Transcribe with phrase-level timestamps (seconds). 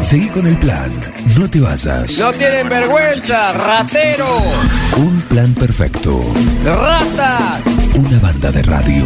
[0.00, 0.90] Seguí con el plan.
[1.38, 2.18] No te vayas.
[2.18, 4.26] No tienen vergüenza, ratero.
[4.96, 6.20] Un plan perfecto.
[6.64, 7.60] Rata.
[7.94, 9.04] Una banda de radio.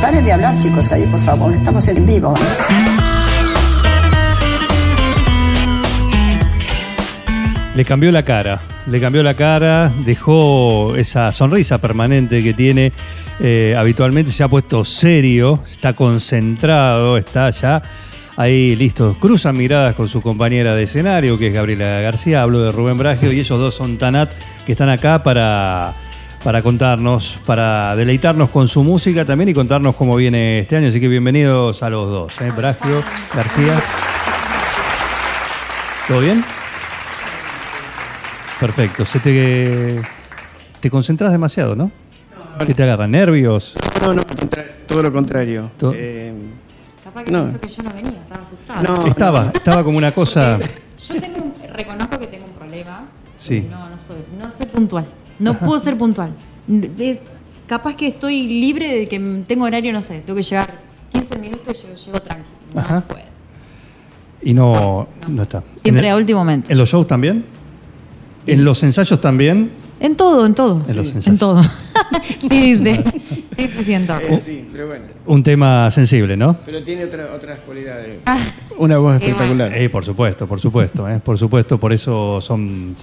[0.00, 1.52] Paren de hablar, chicos, ahí, por favor.
[1.54, 2.34] Estamos en vivo.
[7.74, 12.92] Le cambió la cara, le cambió la cara, dejó esa sonrisa permanente que tiene.
[13.40, 17.82] eh, habitualmente se ha puesto serio, está concentrado, está ya
[18.36, 19.16] ahí listo.
[19.18, 22.42] Cruzan miradas con su compañera de escenario, que es Gabriela García.
[22.42, 24.30] Hablo de Rubén Bragio y ellos dos son Tanat,
[24.66, 25.94] que están acá para,
[26.42, 30.88] para contarnos, para deleitarnos con su música también y contarnos cómo viene este año.
[30.88, 32.50] Así que bienvenidos a los dos, ¿eh?
[32.56, 33.02] Bragio,
[33.34, 33.80] García.
[36.08, 36.44] ¿Todo bien?
[38.60, 39.04] Perfecto.
[39.04, 40.00] Se te,
[40.80, 41.90] te concentras demasiado, ¿no?
[42.66, 43.08] ¿Qué te agarra?
[43.08, 43.74] ¿Nervios?
[44.02, 44.22] No, no,
[44.86, 45.70] todo lo contrario.
[45.78, 46.32] To- Eh,
[47.14, 47.44] Capaz que No.
[47.44, 48.82] pensó que yo no venía, estaba asustada.
[48.82, 49.06] No.
[49.06, 50.58] Estaba, estaba como una cosa.
[51.08, 53.04] Yo tengo un- reconozco que tengo un problema.
[53.38, 53.64] Sí.
[53.70, 55.06] No, no soy, no soy puntual.
[55.38, 56.32] No puedo ser puntual.
[57.68, 60.68] Capaz que estoy libre de que tengo horario, no sé, tengo que llegar
[61.12, 62.48] 15 minutos y yo llego tranquilo.
[62.74, 63.00] No Ajá.
[63.02, 63.22] puedo.
[64.42, 65.62] Y no, no está.
[65.74, 66.72] Siempre ¿En a último momento.
[66.72, 67.44] ¿En los shows también?
[68.46, 69.70] ¿En los ensayos también?
[70.00, 70.82] En todo, en todo.
[70.86, 71.26] En los ensayos.
[71.28, 71.62] en todo.
[72.40, 73.04] sí, dice.
[73.56, 75.04] Eh, sí, pero bueno.
[75.26, 76.56] Un tema sensible, ¿no?
[76.64, 78.16] Pero tiene otra- otras cualidades.
[78.26, 78.38] Ah,
[78.78, 79.72] Una voz espectacular.
[79.76, 82.94] Eh, por supuesto, por supuesto, eh, por supuesto, por eso son...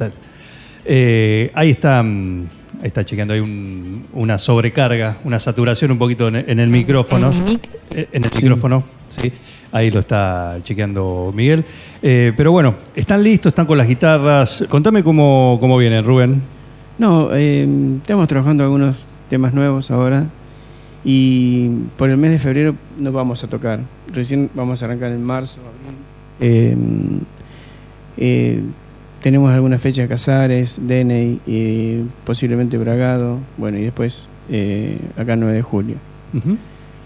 [0.83, 2.47] Eh, ahí está, mm,
[2.81, 7.31] ahí está chequeando, hay un- una sobrecarga, una saturación un poquito en, en el micrófono.
[7.31, 7.69] ¿En mic?
[7.91, 9.31] Eh, En el micrófono, sí.
[9.71, 11.63] Ahí lo está chequeando Miguel.
[12.01, 14.65] Eh, pero bueno, están listos, están con las guitarras.
[14.67, 16.41] Contame cómo, cómo vienen, Rubén.
[16.97, 17.67] No, eh,
[18.01, 20.25] estamos trabajando algunos temas nuevos ahora
[21.03, 23.79] y por el mes de febrero no vamos a tocar.
[24.13, 25.97] Recién vamos a arrancar en marzo, abril.
[26.39, 26.75] Eh,
[28.17, 28.61] eh,
[29.21, 35.61] tenemos algunas fechas Casares, Deney, y posiblemente Bragado, bueno, y después eh, acá 9 de
[35.61, 35.95] julio.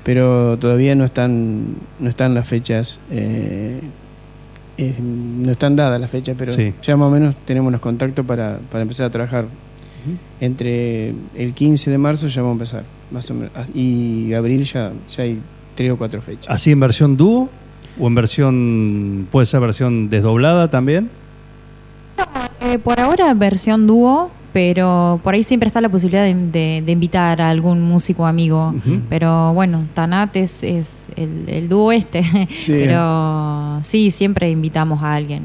[0.04, 1.66] Pero todavía no están
[2.00, 3.80] no están las fechas eh,
[4.78, 6.74] eh, no están dadas las fechas pero Sí.
[6.84, 9.46] ya más o menos tenemos los contactos para, para empezar a trabajar
[10.40, 14.64] entre el 15 de marzo ya vamos a empezar más o menos Ah, y abril
[14.66, 15.40] ya ya hay
[15.76, 17.50] tres o cuatro fechas ¿Así en versión dúo?
[18.00, 21.10] ¿O en versión, puede ser versión desdoblada también?
[22.62, 26.92] Eh, por ahora versión dúo, pero por ahí siempre está la posibilidad de, de- de
[26.92, 28.74] invitar a algún músico amigo.
[29.10, 32.22] Pero bueno, Tanat es, es el, el dúo este.
[32.58, 32.72] Sí.
[32.86, 35.44] Pero sí, siempre invitamos a alguien.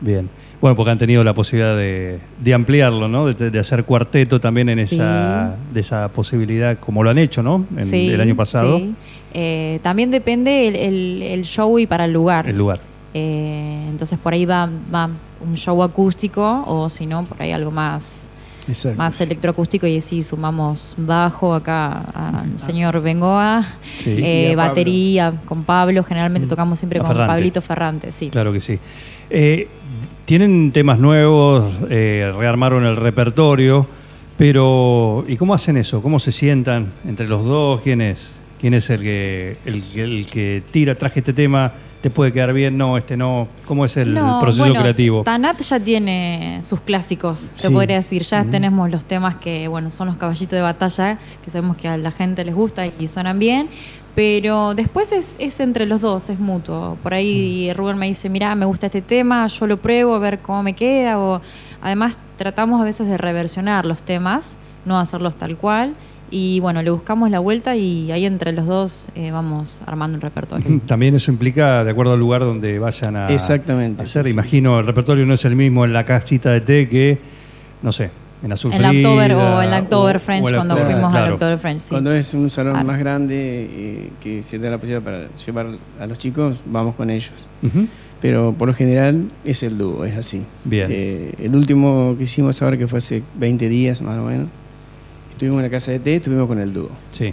[0.00, 0.28] Bien.
[0.60, 3.32] Bueno, porque han tenido la posibilidad de, de ampliarlo, ¿no?
[3.32, 4.96] De, de hacer cuarteto también en Sí.
[4.96, 7.64] esa, de esa posibilidad, como lo han hecho, ¿no?
[7.76, 8.94] En, Sí, el año pasado, sí.
[9.32, 12.46] Eh, también depende el, el- el show y para el lugar.
[12.48, 12.80] el lugar.
[13.14, 15.08] Eh, entonces por ahí va, va
[15.44, 18.28] un show acústico o si no, por ahí algo más,
[18.68, 18.98] Exacto.
[18.98, 23.66] más electroacústico y así sumamos bajo acá al señor Bengoa,
[24.00, 24.14] Sí.
[24.18, 24.68] eh, Pablo.
[24.68, 27.32] batería con Pablo, generalmente tocamos siempre A con Ferrante.
[27.32, 28.28] Pablito Ferrante, sí.
[28.28, 28.78] Claro que sí.
[29.30, 29.68] Eh,
[30.30, 33.84] tienen temas nuevos, eh, rearmaron el repertorio,
[34.38, 36.00] pero ¿y cómo hacen eso?
[36.02, 37.80] ¿Cómo se sientan entre los dos?
[37.80, 38.36] ¿Quién es?
[38.60, 42.52] ¿Quién es el que, el, que- el que tira, traje este tema, te puede quedar
[42.52, 42.78] bien?
[42.78, 43.48] No, este no.
[43.64, 45.24] ¿Cómo es el No, proceso bueno, creativo?
[45.24, 47.72] Tanat ya tiene sus clásicos, te Sí.
[47.72, 48.22] podría decir.
[48.22, 51.96] Ya tenemos los temas que, bueno, son los caballitos de batalla, que sabemos que a
[51.96, 53.68] la gente les gusta y suenan bien.
[54.14, 56.98] Pero después es, es entre los dos, es mutuo.
[57.02, 60.40] Por ahí Rubén me dice, mira, me gusta este tema, yo lo pruebo a ver
[60.40, 61.18] cómo me queda.
[61.18, 61.40] O,
[61.80, 65.94] además, tratamos a veces de reversionar los temas, no hacerlos tal cual.
[66.32, 70.20] Y bueno, le buscamos la vuelta y ahí entre los dos eh, vamos armando un
[70.20, 70.80] repertorio.
[70.86, 74.24] También eso implica, de acuerdo al lugar donde vayan a Exactamente, a hacer.
[74.26, 74.30] sí.
[74.30, 77.18] Imagino, el repertorio no es el mismo en la casita de té que,
[77.82, 78.10] no sé,
[78.42, 80.76] en Azul En la October o en la October o- French o en la cuando
[80.78, 81.34] fuimos a la claro.
[81.34, 81.90] October French, sí.
[81.90, 82.86] cuando es un salón Claro.
[82.86, 83.36] más grande
[83.70, 85.66] eh, que se da la posibilidad para llevar
[86.00, 87.48] a los chicos vamos con ellos
[88.20, 90.42] pero por lo general es el dúo, es así.
[90.64, 90.88] Bien.
[90.90, 94.46] Eh, el último que hicimos ahora, que fue hace 20 días más o menos,
[95.30, 96.90] estuvimos en la casa de té, estuvimos con el dúo.
[97.12, 97.32] Sí,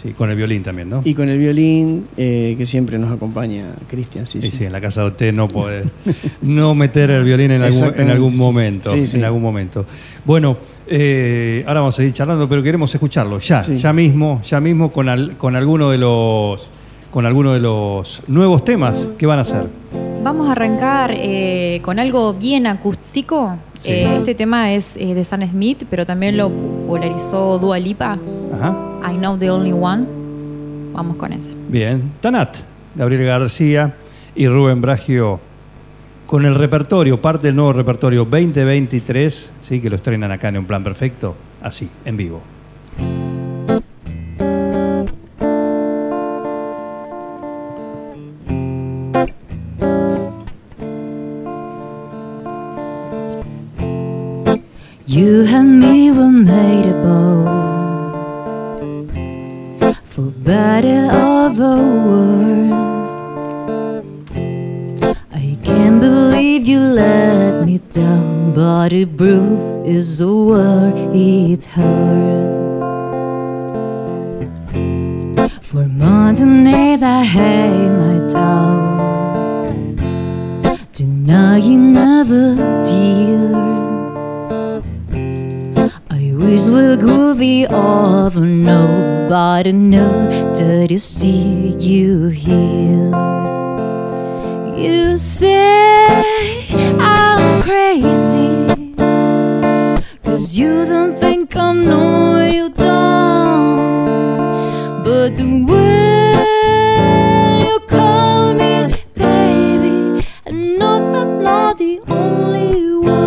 [0.00, 1.00] sí, con el violín también, ¿no?
[1.04, 4.50] Y con el violín, eh, que siempre nos acompaña Cristian, sí, Y sí.
[4.50, 5.84] sí, en la casa de usted no puede
[6.42, 8.92] no meter el violín en algún, en algún momento.
[8.92, 9.18] Sí, sí.
[9.18, 9.84] En algún momento.
[10.24, 10.56] Bueno,
[10.86, 13.76] eh, ahora vamos a seguir charlando, pero queremos escucharlo ya, Sí.
[13.76, 16.68] ya mismo, ya mismo con, al- con alguno de los
[17.10, 19.64] con alguno de los nuevos temas que van a hacer.
[20.22, 23.56] Vamos a arrancar eh, con algo bien acústico.
[23.80, 23.90] Sí.
[23.92, 28.18] Eh, este tema es eh, de Sam Smith, pero también lo popularizó Dua Lipa.
[28.54, 28.76] Ajá.
[29.02, 30.06] I Know the Only One.
[30.92, 31.54] Vamos con eso.
[31.68, 32.12] Bien.
[32.20, 32.56] Tanat,
[32.94, 33.94] Gabriel García
[34.34, 35.40] y Rubén Bragio
[36.26, 39.80] con el repertorio, parte del nuevo repertorio 2023, ¿sí?
[39.80, 42.42] que lo estrenan acá en Un Plan Perfecto, así, en vivo.
[69.18, 72.47] proof is the word It's hurts.
[105.28, 105.68] But when
[107.60, 113.26] you call me baby, I know that I'm not the only one.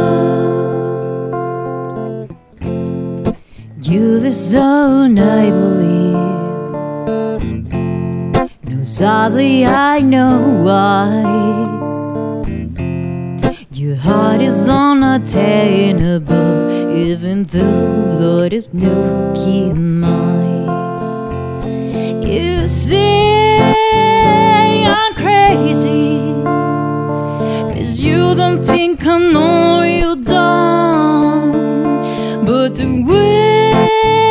[3.83, 6.15] You were so neighborly.
[8.63, 11.21] No, sadly, I know why.
[13.71, 20.40] Your heart is unattainable, even though Lord is no key mine.
[22.71, 23.59] Say
[24.85, 26.21] I'm crazy,
[27.75, 31.51] cause you don't think I know you don't.
[32.45, 34.30] But when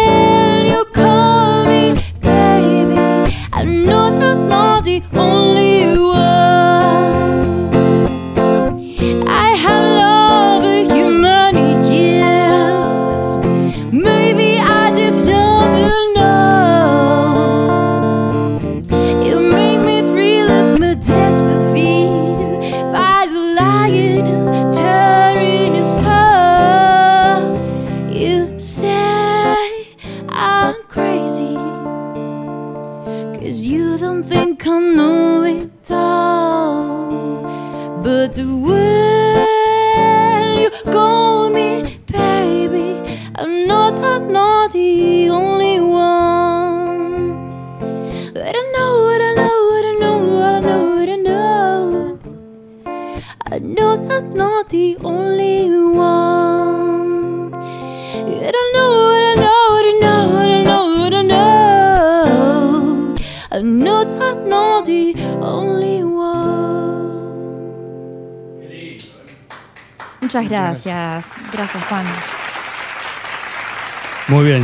[74.31, 74.63] Muy bien.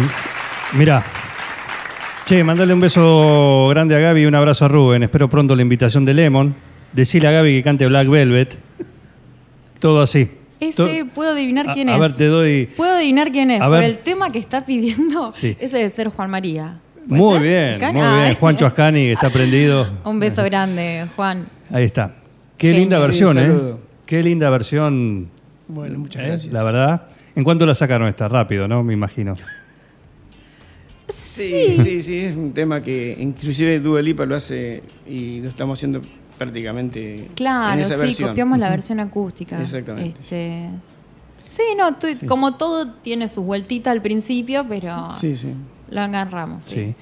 [0.75, 1.03] Mira.
[2.25, 5.03] Che, mandale un beso grande a Gaby y un abrazo a Rubén.
[5.05, 6.55] Espero pronto la invitación de Lemon.
[6.93, 8.59] Decile a Gaby que cante Black Velvet.
[9.79, 10.29] Todo así.
[10.59, 12.01] Ese puedo adivinar A- quién a es.
[12.01, 13.61] ver, te doy- Puedo adivinar quién es.
[13.61, 13.85] A Por ver.
[13.85, 15.57] el tema que está pidiendo, Sí.
[15.61, 16.79] ese debe ser Juan María.
[17.09, 17.43] ¿Puede Muy ser?
[17.43, 17.99] bien, Ascani?
[18.01, 18.21] muy bien.
[18.31, 18.37] Ay.
[18.41, 19.87] Juancho Ascani que está prendido.
[20.05, 21.47] Un beso grande, Juan.
[21.71, 22.15] Ahí está.
[22.57, 22.81] Qué Genio.
[22.81, 23.75] linda Sí, versión, ¿eh?
[24.07, 25.29] Qué linda versión.
[25.69, 26.27] Bueno, muchas ¿eh?
[26.29, 26.53] gracias.
[26.53, 27.03] La verdad.
[27.37, 28.27] ¿En cuánto la sacaron esta?
[28.29, 28.83] Rápido, ¿no?
[28.83, 29.37] Me imagino.
[31.09, 35.79] Sí, sí, sí, es un tema que inclusive Dua Lipa lo hace y lo estamos
[35.79, 36.03] haciendo
[36.37, 38.29] prácticamente en Claro, esa sí, versión.
[38.31, 39.61] copiamos la versión acústica.
[39.63, 40.19] Exactamente.
[40.21, 40.69] Este,
[41.47, 45.55] sí, no, tu- como todo tiene sus vueltitas al principio, pero Sí, sí.
[45.91, 46.65] Lo agarramos.
[46.65, 46.75] Sí.
[46.75, 46.95] Sí.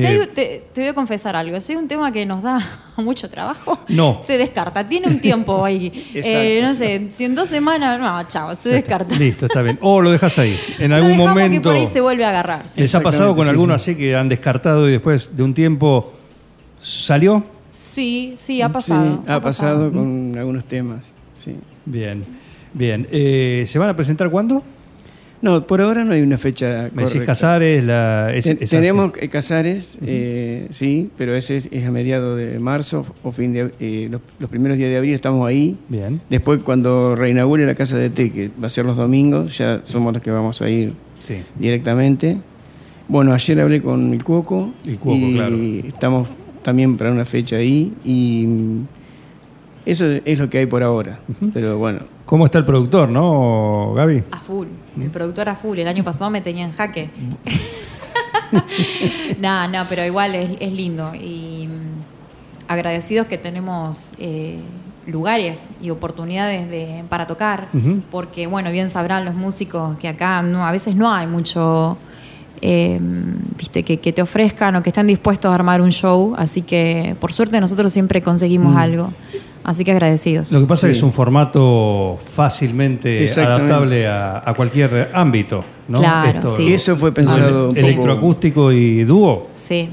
[0.00, 1.60] Si hay- Eh, te, te voy a confesar algo.
[1.60, 2.58] Si hay un tema que nos da
[2.96, 4.18] mucho trabajo, No.
[4.22, 4.88] se descarta.
[4.88, 5.86] Tiene un tiempo ahí.
[6.14, 6.76] Exacto, Eh, no sí.
[6.76, 9.14] sé, si en dos semanas, no, chao, se descarta.
[9.16, 9.78] Listo, está bien.
[9.82, 10.58] O lo dejas ahí.
[10.78, 11.68] En Lo algún dejamos que momento.
[11.68, 12.68] por ahí se vuelve a agarrar.
[12.68, 12.80] sí.
[12.80, 13.90] ¿Les ha pasado con sí, algunos sí.
[13.90, 16.12] así que han descartado y después de un tiempo
[16.80, 17.44] salió?
[17.70, 19.22] Sí, sí, ha pasado.
[19.26, 21.14] Sí, ha, pasado, con algunos temas.
[21.34, 21.56] Sí.
[21.84, 22.24] Bien,
[22.72, 23.08] bien.
[23.10, 24.62] Eh, ¿Se van a presentar cuándo?
[25.42, 27.22] No, por ahora no hay una fecha Me decís.
[27.22, 31.90] Casares, la, es- Ten- es tenemos eh, Casares, eh, sí, pero ese es, es a
[31.90, 35.76] mediados de marzo o fin de eh, los, los primeros días de abril estamos ahí.
[35.88, 36.20] Bien.
[36.30, 40.14] Después cuando reinaugure la casa de té, que va a ser los domingos, ya somos
[40.14, 41.34] los que vamos a ir Sí.
[41.58, 42.38] directamente.
[43.08, 45.56] Bueno, ayer hablé con el Cuoco El Cuoco, y claro.
[45.88, 46.28] estamos
[46.62, 48.86] también para una fecha ahí y mm,
[49.86, 51.18] eso es lo que hay por ahora.
[51.52, 52.00] Pero bueno,
[52.32, 54.24] ¿Cómo está el productor, no, Gaby?
[54.30, 54.66] A full.
[54.98, 55.78] El productor a full.
[55.78, 57.10] El año pasado me tenía en jaque.
[59.38, 61.12] no, no, pero igual es, es lindo.
[61.14, 64.62] Y mm, agradecidos que tenemos eh,
[65.06, 67.68] lugares y oportunidades de, para tocar,
[68.10, 71.98] porque bueno, bien sabrán los músicos que acá no, a veces no hay mucho,
[72.62, 72.98] eh,
[73.58, 77.14] viste, que, que te ofrezcan o que estén dispuestos a armar un show, así que
[77.20, 79.12] por suerte nosotros siempre conseguimos algo,
[79.64, 80.50] así que agradecidos.
[80.52, 85.62] Lo que pasa es que es un formato fácilmente adaptable a, a cualquier ámbito.
[85.88, 85.98] ¿no?
[85.98, 86.72] Claro, sí.
[86.72, 87.76] Eso fue pensado Sí.
[87.80, 89.48] poco- Electroacústico y dúo.
[89.56, 89.88] Sí,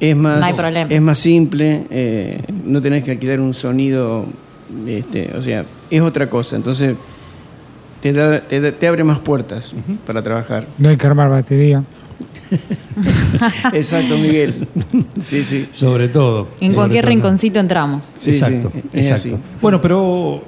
[0.00, 0.90] Es más, No hay problema.
[0.90, 4.24] es más simple, eh, no tenés que alquilar un sonido,
[4.86, 6.56] este, o sea, es otra cosa.
[6.56, 6.96] Entonces,
[8.00, 9.74] te, da- te, da- te abre más puertas
[10.06, 10.64] para trabajar.
[10.78, 11.82] No hay que armar batería.
[13.72, 14.68] Exacto, Miguel.
[15.18, 15.68] sí, sí.
[15.72, 16.48] Sobre todo.
[16.60, 17.10] en Sobre cualquier todo.
[17.10, 18.12] rinconcito entramos.
[18.14, 19.14] Sí, exacto, sí, exacto.
[19.14, 19.36] así.
[19.60, 20.42] Bueno, pero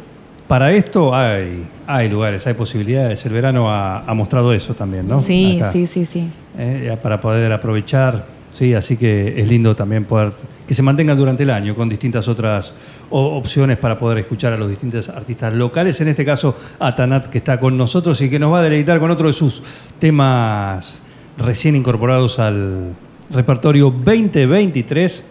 [0.48, 3.24] para esto hay, hay lugares, hay posibilidades.
[3.26, 5.20] El verano ha, ha mostrado eso también, ¿no?
[5.20, 5.72] Sí, Acá.
[5.72, 6.28] sí, sí, sí.
[6.58, 10.32] Eh, para poder aprovechar, sí, así que es lindo también poder
[10.66, 12.72] que se mantengan durante el año con distintas otras
[13.10, 17.38] opciones para poder escuchar a los distintos artistas locales, en este caso a Tanat que
[17.38, 19.62] está con nosotros y que nos va a deleitar con otro de sus
[19.98, 21.02] temas
[21.38, 22.94] recién incorporados al
[23.30, 25.24] repertorio 2023,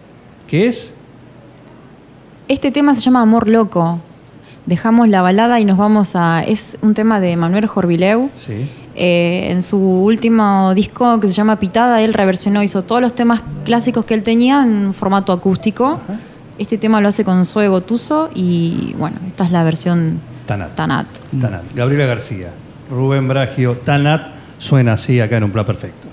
[0.46, 0.94] que es
[2.48, 4.00] Este tema se llama Amor Loco.
[4.66, 6.44] Dejamos la balada y nos vamos a...
[6.44, 8.30] Es un tema de Manuel Jorvileu.
[8.38, 13.14] sí, Eh, en su último disco que se llama Pitada, él reversionó, hizo todos los
[13.14, 15.98] temas clásicos que él tenía en formato acústico.
[16.58, 20.74] Este tema lo hace con Zoe Gotuso y bueno, esta es la versión Tanat.
[20.74, 21.06] Tanat.
[21.40, 21.62] Tanat.
[21.74, 22.50] Gabriela García,
[22.90, 26.11] Rubén Bragio, Tanat suena así acá en un plan perfecto.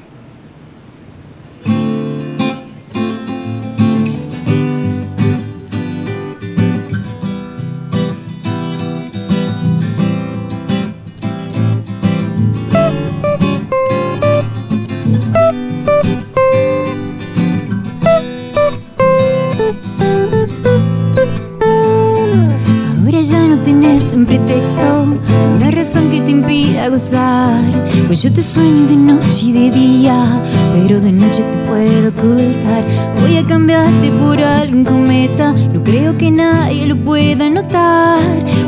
[28.21, 32.83] Yo te sueño de noche y de día, pero de noche te puedo ocultar.
[33.21, 38.19] Voy a cambiarte por algún cometa, no creo que nadie lo pueda notar.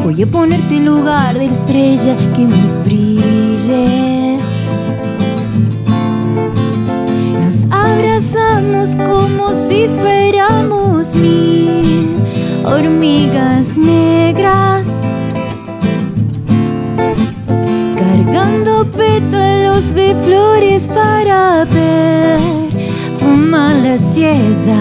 [0.05, 4.37] Voy a ponerte en lugar de la estrella que más brille.
[7.43, 12.07] Nos abrazamos como si fuéramos mil
[12.63, 14.70] hormigas negras,
[19.11, 22.39] pétalos de flores para ver
[23.19, 24.77] fumar la siesta.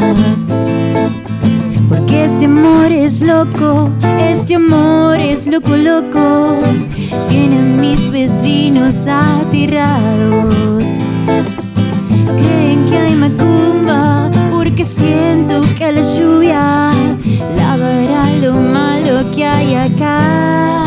[1.89, 3.91] Porque este amor es loco,
[4.31, 6.59] este amor es loco, loco.
[7.29, 10.87] Tienen mis vecinos aterrados
[12.39, 16.91] creen que hay macumba porque siento que la lluvia
[17.57, 20.85] lavará lo malo que hay acá.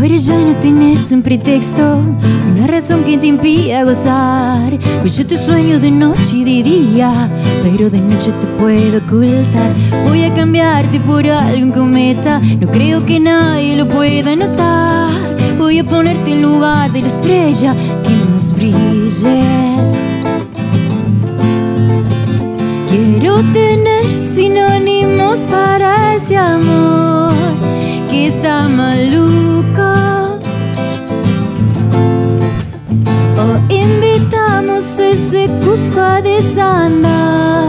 [0.00, 1.82] Ahora ya no tienes un pretexto,
[2.50, 4.78] una razón que te impida gozar.
[5.02, 7.28] Pues yo te sueño de noche y de día,
[7.62, 9.70] pero de noche te puedo ocultar.
[10.06, 15.12] Voy a cambiarte por algún cometa, no creo que nadie lo pueda notar.
[15.58, 19.99] Voy a ponerte en lugar de la estrella que más brille.
[23.20, 27.34] Quiero tener sinónimos para ese amor
[28.08, 30.38] que está maluco.
[33.36, 37.68] O invitamos ese cuco a desandar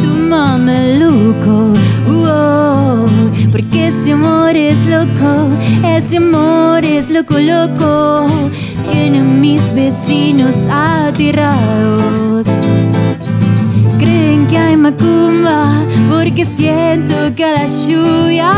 [0.00, 1.72] tu mameluco.
[2.08, 3.06] Oh,
[3.50, 5.48] porque ese amor es loco,
[5.84, 8.28] ese amor es loco, loco.
[8.88, 12.59] Tienen mis vecinos aterrados creen
[14.50, 18.50] que hay macumba porque siento que la lluvia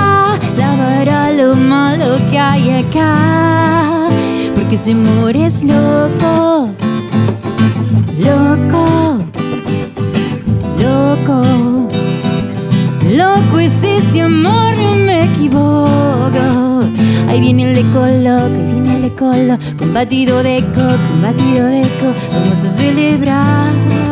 [0.57, 4.09] lavará lo malo que hay acá.
[4.55, 6.71] Porque ese amor es loco
[8.19, 9.19] loco
[10.79, 11.89] loco
[13.17, 16.85] loco es este amor no me equivoco
[17.29, 21.83] ahí viene el ecolo que viene el ecolo con batido de coco con batido de
[21.83, 24.12] coco vamos a celebrar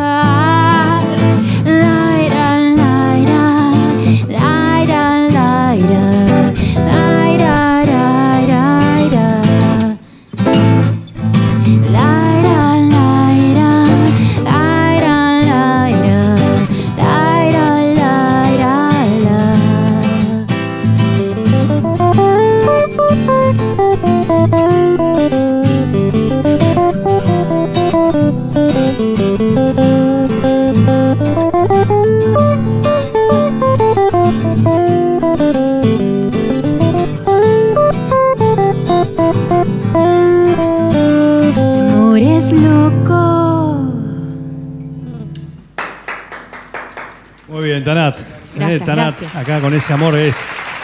[47.94, 48.16] Tanat.
[48.54, 49.37] Gracias, Eh, Tanat, gracias.
[49.37, 50.35] acá con ese amor es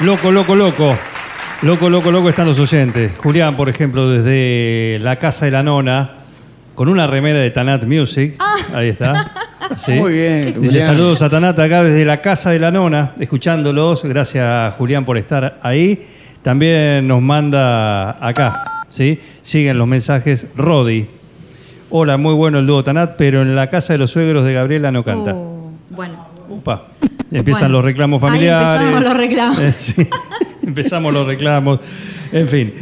[0.01, 0.97] loco, loco, loco.
[1.63, 3.13] Loco, loco, loco están los oyentes.
[3.17, 6.11] Julián, por ejemplo, desde la casa de la nona,
[6.75, 8.35] con una remera de Tanat Music.
[8.41, 8.55] Ah.
[8.75, 9.31] Ahí está.
[9.77, 9.93] Sí.
[9.93, 10.87] Muy bien, Dice Julián.
[10.89, 14.03] saludos a Tanat acá desde la casa de la nona, escuchándolos.
[14.05, 16.07] Gracias, Julián, por estar ahí.
[16.43, 19.19] También nos manda acá, ¿sí?
[19.43, 20.47] Siguen los mensajes.
[20.57, 21.07] Rodi.
[21.91, 24.91] Hola, muy bueno el dúo Tanat, pero en la casa de los suegros de Gabriela
[24.91, 25.33] no canta.
[25.35, 26.26] Uh, bueno.
[26.57, 26.89] Upa.
[27.31, 28.81] Empiezan Bueno, los reclamos ahí familiares.
[28.81, 29.59] empezamos los reclamos.
[29.59, 30.09] Eh, sí.
[30.67, 31.81] empezamos los reclamos.
[32.33, 32.75] En fin.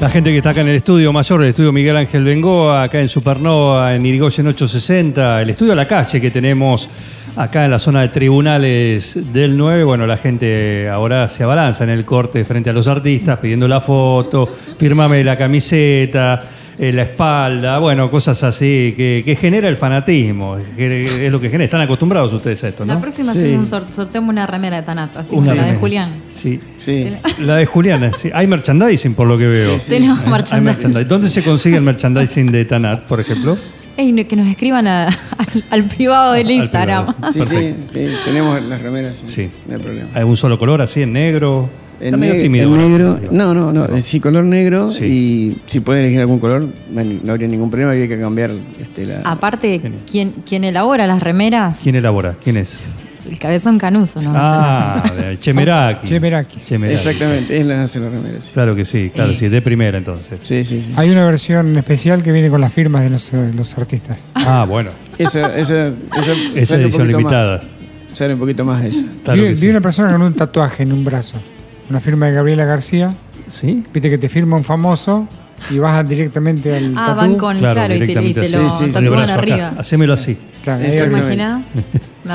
[0.00, 3.00] La gente que está acá en el estudio mayor, el estudio Miguel Ángel Bengoa, acá
[3.00, 6.88] en Supernova, en Irigoyen 860, el estudio a la calle que tenemos
[7.34, 9.84] acá en la zona de tribunales del 9.
[9.84, 13.80] Bueno, la gente ahora se abalanza en el corte frente a los artistas pidiendo la
[13.80, 14.46] foto,
[14.78, 16.42] firmame la camiseta,
[16.78, 21.48] eh, la espalda, bueno, cosas así que, que genera el fanatismo, que es lo que
[21.48, 21.64] genera.
[21.64, 22.94] Están acostumbrados ustedes a esto, ¿no?
[22.94, 23.38] La próxima Sí.
[23.38, 25.76] hacemos un sort- sorteamos una remera de Tanat, así Una la de.
[25.76, 26.12] Julián.
[26.34, 26.60] Sí.
[26.76, 27.12] Sí.
[27.40, 28.30] La de Juliana, sí.
[28.34, 29.78] Hay merchandising por lo que veo.
[29.78, 30.64] Sí, Tenemos Hay merchandising.
[30.64, 31.08] merchandising.
[31.08, 33.56] ¿Dónde se consigue el merchandising de Tanat, por ejemplo?
[33.98, 37.14] Ey, que nos escriban a- al, al privado del Instagram.
[37.14, 37.32] privado.
[37.32, 37.92] Sí, sí, Perfecto.
[37.94, 39.50] sí, tenemos las remeras, sí, Sí.
[39.66, 40.10] no hay problema.
[40.12, 41.70] ¿Hay un solo color así, en negro?
[42.00, 42.88] En, medio neg- tímido, en ¿no?
[42.88, 45.04] negro, no, no, no, sí, color negro Sí.
[45.04, 48.52] y si pueden elegir algún color, no, hay- no habría ningún problema, habría que cambiar
[48.80, 49.20] este, la...
[49.24, 50.02] Aparte, Genial.
[50.10, 52.34] quien, quien elabora las remeras, ¿Quién elabora?
[52.42, 52.78] ¿Quién es?
[53.28, 54.30] el cabezón canuso, ¿no?
[54.36, 56.06] Ah, de Chemeraki.
[56.06, 56.60] Chemeraki.
[56.60, 56.94] Chemeraki.
[56.94, 58.44] Exactamente, él las hace las remeras.
[58.44, 59.38] Sí, Claro que sí, claro, Sí.
[59.38, 60.38] sí, de primera entonces.
[60.42, 60.82] sí, sí.
[60.84, 60.92] sí.
[60.96, 64.18] Hay una versión especial que viene con las firmas de los, los artistas.
[64.34, 65.88] Ah, bueno, Esa, esa,
[66.54, 67.62] esa, edición limitada.
[68.08, 69.04] Más, sale un poquito más esa.
[69.24, 69.66] Claro vi, sí.
[69.68, 71.36] una persona con un tatuaje en un brazo.
[71.90, 73.14] Una firma de Gabriela García.
[73.48, 73.84] ¿Sí?
[73.92, 75.28] Viste que te firma un famoso
[75.70, 77.16] y vas directamente al Ah, tatú.
[77.16, 78.92] van con, Claro, claro, y te, y te lo Sí, sí, sí.
[78.92, 79.34] Tatúan acá.
[79.34, 79.74] arriba.
[79.78, 80.36] Hacémelo así.
[80.62, 81.64] Claro, ¿Se imagina?
[82.24, 82.34] No.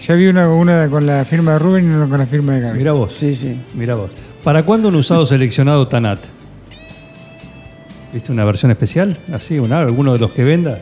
[0.00, 2.60] Ya vi una, una con la firma de Rubén y una con la firma de
[2.60, 2.78] Gabriela.
[2.78, 3.12] Mira vos.
[3.14, 3.60] Sí, sí.
[3.74, 4.10] Mira vos.
[4.44, 6.20] ¿Para cuándo un usado seleccionado Tanat?
[8.12, 9.18] ¿Viste una versión especial?
[9.32, 9.58] ¿Así?
[9.58, 10.78] ¿Una, ¿Alguno de los que venda?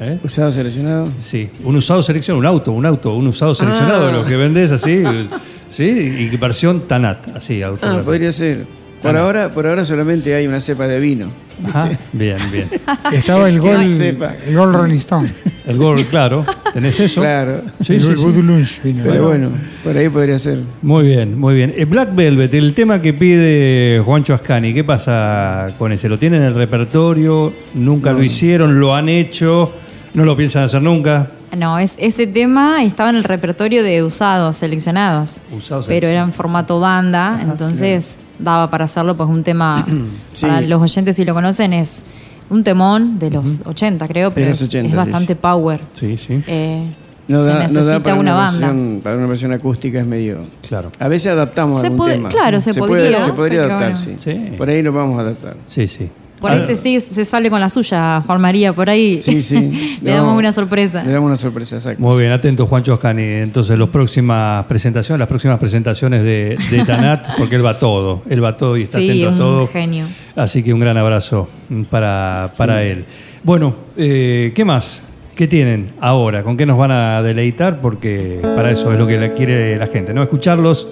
[0.00, 0.18] ¿Eh?
[0.24, 1.08] Usado seleccionado.
[1.20, 4.16] Sí, un usado seleccionado, un auto, un auto, un usado seleccionado de Ah.
[4.16, 5.02] los que vendés así,
[5.68, 7.62] sí, y versión Tanat, así.
[7.62, 7.72] Ah,
[8.04, 8.64] podría ser.
[9.02, 9.20] Por Ah.
[9.20, 11.28] ahora, por ahora solamente hay una cepa de vino.
[11.64, 12.68] Ajá, bien, bien.
[13.12, 14.34] Estaba el gol, sepa.
[14.46, 15.28] el gol Rolling Stone.
[15.68, 17.20] El gol, claro, ¿tenés eso?
[17.20, 17.62] Claro.
[17.80, 18.22] Sí, el sí, gol sí.
[18.24, 19.04] Voodoo Lunch vino.
[19.04, 19.50] Pero bueno,
[19.84, 20.60] por ahí podría ser.
[20.82, 21.72] Muy bien, muy bien.
[21.76, 26.08] Eh, Black Velvet, el tema que pide Juancho Ascani, ¿qué pasa con ese?
[26.08, 27.52] ¿Lo tienen en el repertorio?
[27.74, 28.80] ¿Nunca lo hicieron?
[28.80, 29.72] ¿Lo han hecho?
[30.14, 31.30] ¿No lo piensan hacer nunca?
[31.56, 35.40] No, es, ese tema estaba en el repertorio de usados, seleccionados.
[35.56, 39.84] Usados pero era en formato banda, entonces daba para hacerlo, pues un tema,
[40.32, 40.46] Sí.
[40.46, 42.04] para los oyentes si lo conocen, es
[42.50, 45.38] un temón de los 80 creo, pero es, 80, es sí, bastante sí.
[45.40, 45.80] power.
[45.92, 46.82] Sí, sí, Eh,
[47.28, 48.66] No se da, no necesita da para una, banda.
[48.68, 50.46] Versión, para una versión acústica es medio.
[50.66, 50.92] claro.
[50.98, 52.28] A veces adaptamos Se algún puede- tema.
[52.30, 53.96] claro, se puede- podría, se podría adaptar, bueno.
[53.98, 54.16] sí.
[54.22, 54.54] Sí.
[54.56, 55.56] Por ahí lo vamos a adaptar.
[55.66, 56.08] Sí, sí.
[56.40, 59.42] Por ahí Ah, se, sí, se sale con la suya, Juan María, por ahí Sí,
[59.42, 59.98] sí.
[60.02, 61.02] le No, damos una sorpresa.
[61.02, 62.00] Le damos una sorpresa, exacto.
[62.02, 63.22] Muy bien, atento Juancho Ascani.
[63.22, 68.42] Entonces, las próximas presentaciones, las próximas presentaciones de, de Tanat, porque él va todo, él
[68.42, 69.66] va todo y está Sí, atento a un todo.
[69.68, 70.06] genio.
[70.36, 71.48] Así que un gran abrazo
[71.90, 73.04] para, para él.
[73.42, 75.02] Bueno, eh, ¿qué más?
[75.34, 76.42] ¿Qué tienen ahora?
[76.42, 77.80] ¿Con qué nos van a deleitar?
[77.80, 80.22] Porque para eso es lo que quiere la gente, ¿no?
[80.22, 80.88] Escucharlos,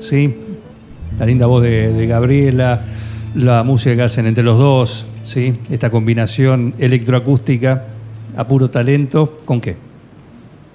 [0.00, 0.34] ¿sí?
[1.18, 2.82] La linda voz de, de Gabriela,
[3.34, 5.54] la música que hacen entre los dos, ¿sí?
[5.70, 7.86] Esta combinación electroacústica
[8.36, 9.76] a puro talento, ¿con qué?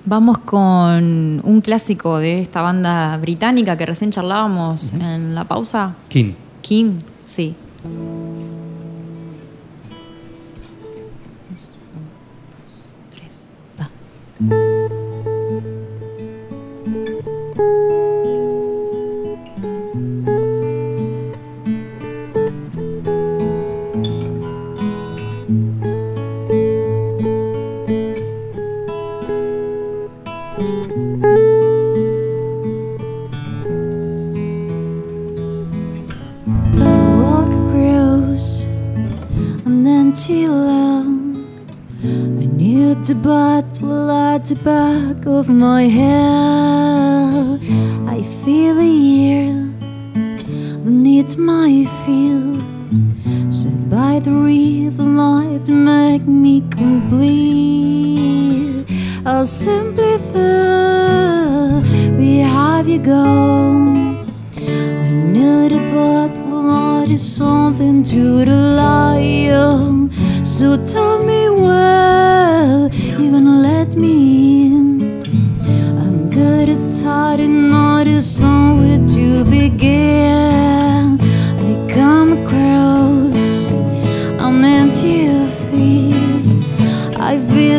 [0.06, 5.96] Vamos con un clásico de esta banda británica que recién charlábamos en la pausa.
[6.10, 6.34] King.
[6.62, 7.56] King, sí.
[13.12, 13.48] Tres,
[13.80, 14.75] va.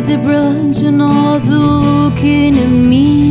[0.05, 3.26] The branch and all the looking at me.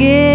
[0.00, 0.29] forgive.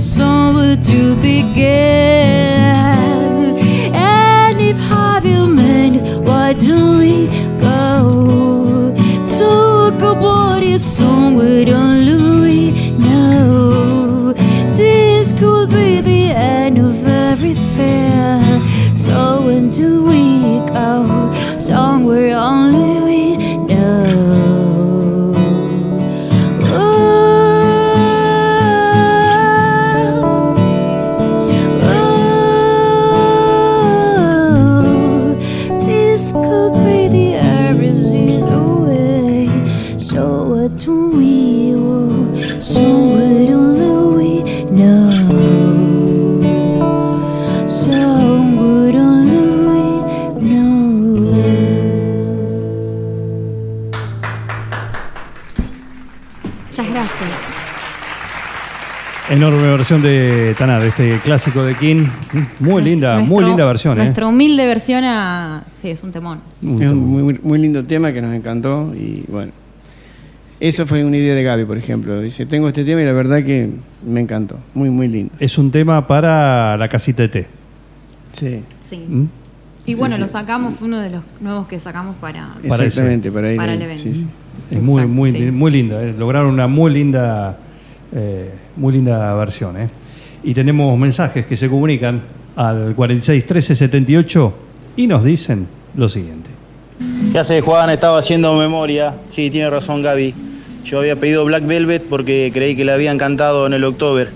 [0.00, 2.17] song would you begin?
[59.48, 62.04] Enorme versión de Taná, de este clásico de King.
[62.60, 63.94] Muy linda, muy linda versión.
[63.98, 64.02] ¿eh?
[64.02, 65.64] Nuestra humilde versión a.
[65.72, 66.40] Sí, es un temón.
[66.60, 69.52] Un Es un muy, muy lindo tema que nos encantó y bueno.
[70.60, 72.20] Eso fue una idea de Gaby, por ejemplo.
[72.20, 73.70] Dice, tengo este tema y la verdad que
[74.06, 74.58] me encantó.
[74.74, 75.32] Muy, muy lindo.
[75.38, 77.46] Es un tema para la casita de té.
[78.32, 78.60] Sí.
[78.80, 79.02] Sí.
[79.08, 79.24] ¿Mm?
[79.86, 80.20] Y bueno, sí.
[80.20, 82.56] lo sacamos, fue uno de los nuevos que sacamos para.
[82.68, 84.02] Para Exactamente, para ir Para el evento.
[84.02, 84.26] Sí, sí.
[84.70, 85.50] Es muy, Exacto, muy, sí.
[85.50, 86.02] muy linda.
[86.02, 86.14] ¿eh?
[86.18, 87.56] Lograron una muy linda,
[88.14, 89.76] eh, muy linda versión.
[89.80, 89.88] ¿eh?
[90.42, 92.22] Y tenemos mensajes que se comunican
[92.56, 94.54] al 46 13 78
[94.96, 95.66] y nos dicen
[95.96, 96.50] lo siguiente.
[97.32, 97.90] ¿Qué hace Juan?
[97.90, 99.14] Estaba haciendo memoria.
[99.30, 100.34] Sí, tiene razón Gaby.
[100.84, 104.30] Yo había pedido Black Velvet porque creí que le habían cantado en el October.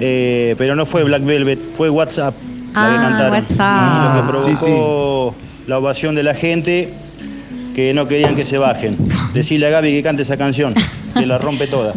[0.00, 2.34] Eh, pero no fue Black Velvet, fue WhatsApp
[2.74, 3.32] la que Ah, cantaron.
[3.32, 3.94] WhatsApp.
[3.94, 6.92] Y lo que provocó Sí, la ovación de la gente
[7.74, 8.96] que no querían que se bajen.
[9.32, 10.74] Decirle a Gaby que cante esa canción,
[11.16, 11.94] que la rompe toda.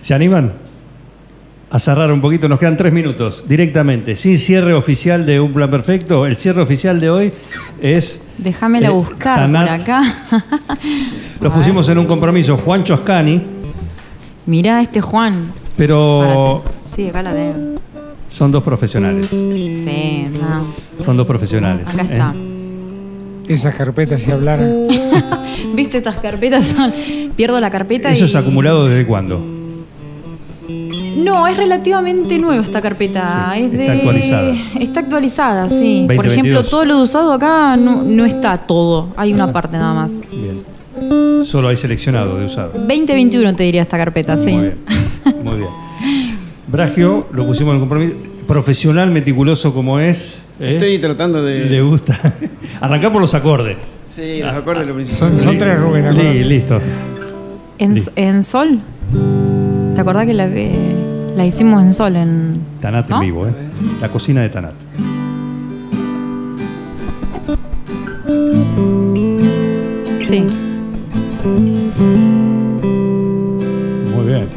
[0.00, 0.52] ¿Se animan?
[1.70, 5.68] A cerrar un poquito, nos quedan tres minutos directamente, sin cierre oficial de Un Plan
[5.70, 6.24] Perfecto.
[6.24, 7.32] El cierre oficial de hoy
[7.82, 8.22] es.
[8.38, 9.66] Déjamela eh, buscar Tanat.
[9.68, 10.02] por acá.
[11.40, 13.42] Los pusimos en un compromiso, Juan Choscani,
[14.46, 15.52] Mirá este Juan.
[15.76, 16.78] pero Párate.
[16.88, 17.80] Sí, acá la tengo.
[18.28, 19.26] son dos profesionales.
[19.30, 21.04] Sí, no.
[21.04, 21.88] Son dos profesionales.
[21.88, 22.06] Acá ¿eh?
[22.10, 22.34] está.
[23.48, 24.86] Esas carpetas, si hablaran.
[25.74, 26.66] ¿Viste estas carpetas?
[26.68, 26.92] Son-
[27.36, 28.28] Pierdo la carpeta ¿Eso y.
[28.28, 29.44] es acumulado desde cuándo?
[31.16, 33.52] No, es relativamente nueva esta carpeta.
[33.54, 34.54] Sí, es de- está actualizada.
[34.80, 36.04] Está actualizada, sí.
[36.06, 36.32] Por 2022.
[36.32, 39.08] ejemplo, todo lo de usado acá no, no está todo.
[39.16, 40.20] Hay una parte nada más.
[40.30, 41.44] Bien.
[41.44, 42.72] Solo hay seleccionado de usado.
[42.74, 44.52] 2021 te diría esta carpeta, sí.
[44.52, 44.76] Muy bien.
[45.44, 45.68] Muy bien.
[46.66, 48.14] Bragio, lo pusimos en el compromiso.
[48.46, 50.38] Profesional, meticuloso como es.
[50.60, 50.72] ¿eh?
[50.74, 51.66] Estoy tratando de.
[51.66, 52.18] Le gusta.
[52.80, 53.76] Arrancar por los acordes.
[54.06, 55.30] Sí, los acordes lo principal.
[55.30, 56.14] Son, son tres Rubén.
[56.16, 56.80] Li- listo.
[57.78, 58.12] En, Listo.
[58.16, 58.80] en sol.
[59.94, 60.93] ¿Te acordás que la, eh,
[61.34, 62.16] la hicimos en sol?
[62.16, 63.16] En, Tanat ¿No?
[63.16, 63.52] en vivo, ¿eh?
[64.00, 64.74] La cocina de Tanat.
[70.24, 70.44] Sí.
[74.14, 74.48] Muy bien.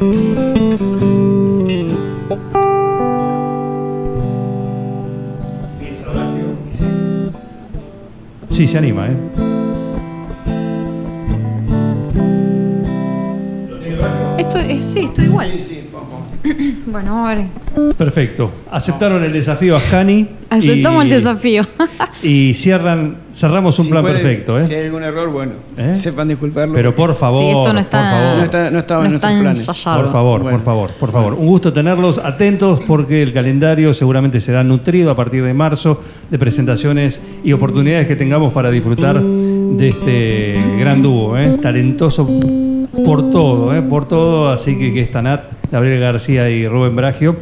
[8.50, 9.37] Sí, se anima, ¿eh?
[14.92, 15.50] Sí, esto igual.
[16.86, 17.46] bueno, vamos a ver.
[17.96, 18.50] Perfecto.
[18.70, 20.26] Aceptaron el desafío Ascani.
[20.50, 21.66] Aceptamos y- el desafío.
[22.22, 24.78] Y cierran, cerramos un Si plan puede- perfecto, Si ¿eh?
[24.78, 25.94] hay algún error, bueno, ¿Eh?
[25.94, 26.74] sepan disculparlo.
[26.74, 28.36] Pero por favor, Sí, esto no por favor.
[28.38, 29.68] no, está, no estaba no en está nuestros planes.
[29.68, 30.02] ensayado.
[30.02, 30.56] Por favor, Bueno.
[30.58, 31.34] por favor, por favor.
[31.34, 36.38] Un gusto tenerlos atentos porque el calendario seguramente será nutrido a partir de marzo de
[36.38, 41.58] presentaciones y oportunidades que tengamos para disfrutar de este gran dúo, ¿eh?
[41.60, 42.26] talentoso
[43.04, 43.82] por todo, ¿eh?
[43.82, 44.50] por todo.
[44.50, 47.36] Así que que es Tanat, Gabriel García y Rubén Bragio,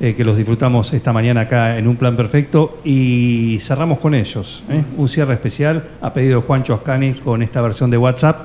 [0.00, 4.62] eh, que los disfrutamos esta mañana acá en Un Plan Perfecto y cerramos con ellos.
[4.70, 4.82] ¿eh?
[4.96, 8.42] Un cierre especial a pedido de Juancho Ascani con esta versión de WhatsApp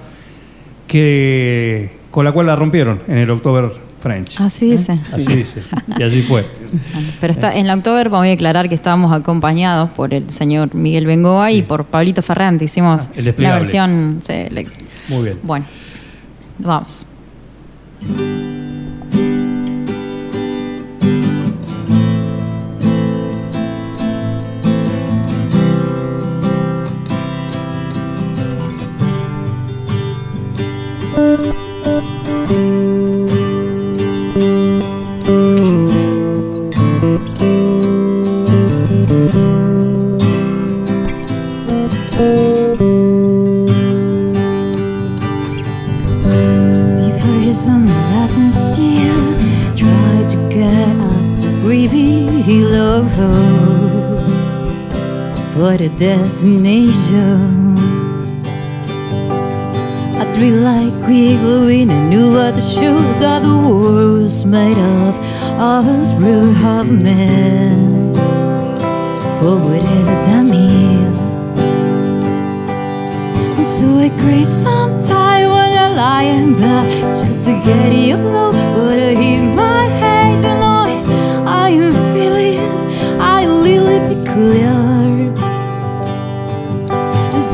[0.87, 3.69] que con la cual la rompieron en el October
[3.99, 4.39] French.
[4.39, 4.97] Así dice.
[5.05, 5.61] Así dice.
[5.97, 6.45] Y así fue.
[7.19, 11.05] Pero está, en la October voy a aclarar que estábamos acompañados por el señor Miguel
[11.05, 12.65] Bengoa y por Pablito Ferrante.
[12.65, 14.19] Hicimos Ah, el la versión.
[14.25, 14.67] sí, le-
[15.09, 15.39] Muy bien.
[15.43, 15.65] bueno,
[16.59, 17.05] vamos.
[55.99, 57.75] Destination.
[60.17, 64.77] I'd really like quick when I knew what the shoot of the world was made
[64.77, 65.15] of
[65.59, 68.15] Us real of men.
[69.37, 70.69] For whatever done me
[73.61, 79.13] so I agree sometime when you're lying back Just to get you know what I
[79.15, 80.43] hear my head.
[80.45, 80.89] And I
[81.45, 82.59] I am feeling?
[83.19, 84.67] I really peculiar?
[84.67, 84.88] And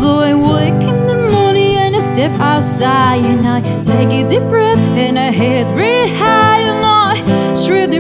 [0.06, 3.60] so I wake in the morning and I step outside And I
[3.92, 7.94] take a deep breath and I head real high And I straight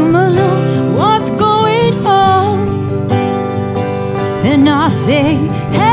[0.00, 0.62] of my love
[1.00, 2.58] What's going on?
[4.50, 5.36] And I say,
[5.78, 5.91] hey,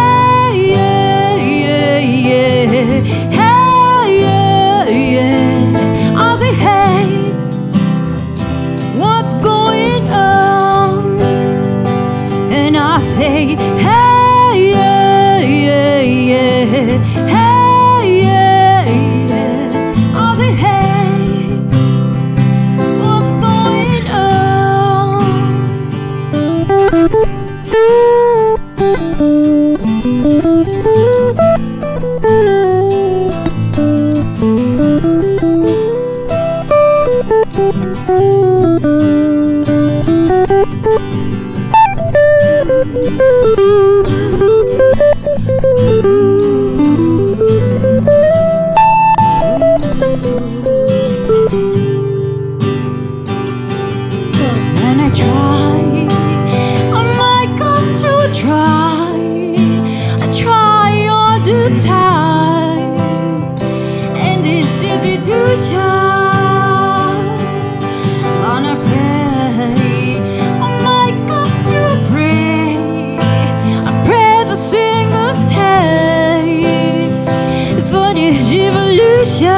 [78.80, 79.50] revolution.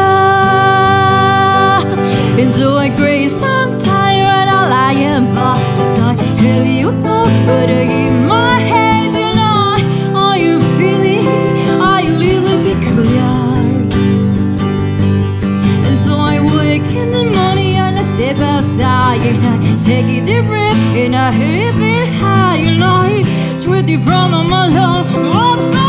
[2.40, 7.70] And so I pray sometime when I lie and bar, just like you know, but
[7.70, 9.82] I in my head and I,
[10.16, 11.28] are you feeling?
[11.82, 13.38] I really peculiar.
[15.88, 20.06] And so I wake in the morning and I step out side and I take
[20.06, 23.24] a deep breath and I hit it high and I
[23.56, 25.06] swear the problem alone.
[25.34, 25.81] What's going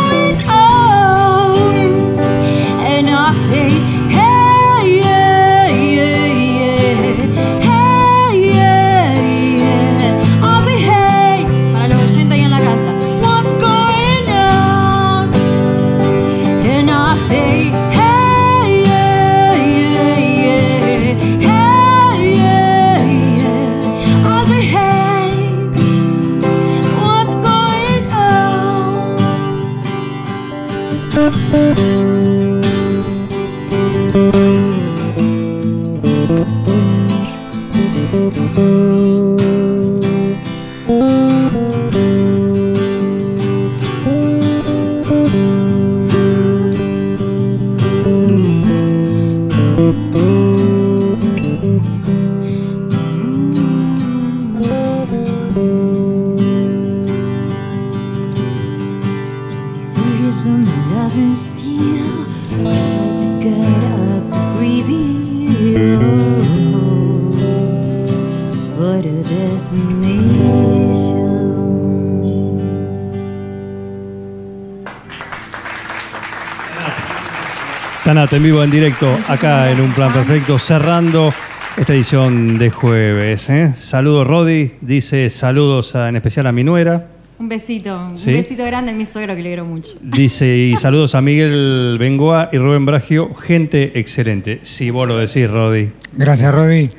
[78.32, 81.32] En vivo, en directo, acá en Un Plan Perfecto, cerrando
[81.76, 83.48] esta edición de jueves.
[83.50, 83.72] ¿eh?
[83.78, 84.72] Saludos, Rodi.
[84.80, 87.08] Dice saludos a- en especial a mi nuera.
[87.38, 88.30] Un besito, Sí.
[88.30, 89.92] un besito grande a mi suegro que le quiero mucho.
[90.00, 93.34] Dice, y saludos a Miguel Bengoa y Rubén Bragio.
[93.34, 94.60] Gente excelente.
[94.62, 95.90] Si vos lo decís, Rodi.
[96.14, 96.90] Gracias, Rodi.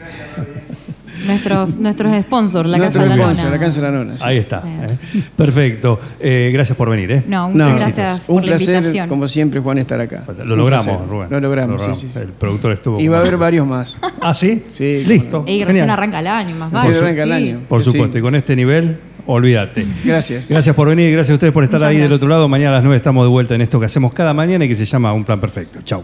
[1.26, 4.18] Nuestros, nuestros sponsors, la Nuestro Casa de la sponsor, la Casa de la Nona.
[4.18, 4.24] sí.
[4.26, 4.64] Ahí está.
[4.66, 5.22] ¿eh?
[5.36, 6.00] Perfecto.
[6.20, 7.12] Eh, gracias por venir.
[7.12, 7.24] ¿eh?
[7.28, 9.10] No, muchas No, gracias Un por la placer, invitación.
[9.10, 10.24] como siempre, Juan, estar acá.
[10.44, 11.08] Lo Un logramos.
[11.10, 11.28] Rubén.
[11.30, 12.20] Lo logramos, sí, sí, sí.
[12.20, 13.00] El productor estuvo.
[13.00, 14.00] Y va a haber varios más.
[14.22, 14.64] ¿Ah, sí?
[14.68, 15.44] Sí, Listo.
[15.48, 15.90] Y recién Genial.
[15.92, 16.98] arranca el año, más vale.
[16.98, 17.60] arranca el año.
[17.68, 17.92] Por Sí.
[17.92, 18.18] supuesto.
[18.18, 19.86] Y con este nivel, olvídate.
[20.04, 20.50] Gracias.
[20.50, 22.48] Gracias por venir gracias a ustedes por estar Muchas ahí del otro lado.
[22.48, 24.76] Mañana a las 9 estamos de vuelta en esto que hacemos cada mañana y que
[24.76, 25.80] se llama Un Plan Perfecto.
[25.84, 26.04] Chau.